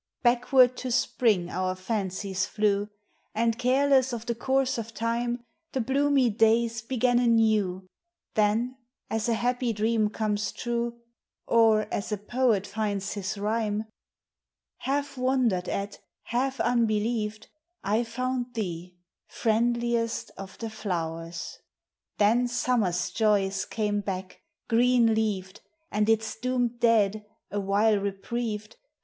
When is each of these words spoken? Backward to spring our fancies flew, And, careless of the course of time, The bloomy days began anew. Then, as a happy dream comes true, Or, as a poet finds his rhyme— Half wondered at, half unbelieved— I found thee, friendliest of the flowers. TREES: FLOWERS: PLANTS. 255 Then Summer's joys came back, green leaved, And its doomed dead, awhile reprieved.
Backward 0.23 0.75
to 0.77 0.89
spring 0.89 1.51
our 1.51 1.75
fancies 1.75 2.47
flew, 2.47 2.89
And, 3.35 3.59
careless 3.59 4.11
of 4.13 4.25
the 4.25 4.33
course 4.33 4.79
of 4.79 4.95
time, 4.95 5.43
The 5.73 5.79
bloomy 5.79 6.31
days 6.35 6.81
began 6.81 7.19
anew. 7.19 7.85
Then, 8.33 8.77
as 9.11 9.29
a 9.29 9.35
happy 9.35 9.73
dream 9.73 10.09
comes 10.09 10.51
true, 10.51 10.99
Or, 11.45 11.81
as 11.93 12.11
a 12.11 12.17
poet 12.17 12.65
finds 12.65 13.13
his 13.13 13.37
rhyme— 13.37 13.83
Half 14.89 15.19
wondered 15.19 15.69
at, 15.69 15.99
half 16.23 16.59
unbelieved— 16.59 17.49
I 17.83 18.03
found 18.03 18.55
thee, 18.55 18.95
friendliest 19.27 20.31
of 20.35 20.57
the 20.57 20.71
flowers. 20.71 21.59
TREES: 22.17 22.17
FLOWERS: 22.17 22.17
PLANTS. 22.17 22.63
255 22.63 22.73
Then 22.73 22.91
Summer's 22.91 23.09
joys 23.11 23.65
came 23.65 24.01
back, 24.01 24.41
green 24.67 25.13
leaved, 25.13 25.61
And 25.91 26.09
its 26.09 26.35
doomed 26.37 26.79
dead, 26.79 27.23
awhile 27.51 27.99
reprieved. 27.99 28.77